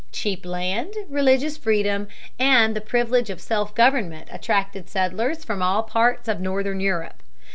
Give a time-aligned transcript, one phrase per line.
[0.11, 2.07] Cheap land, religious freedom,
[2.39, 7.21] and the privilege of self government attracted settlers from all parts of northern Europe.